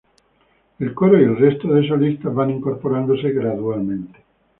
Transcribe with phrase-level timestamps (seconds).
[0.79, 4.25] El coro y el resto de solistas van incorporándose gradualmente.